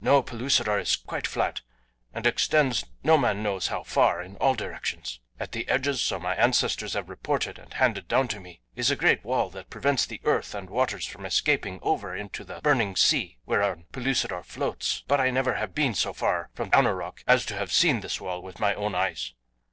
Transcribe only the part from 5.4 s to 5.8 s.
At the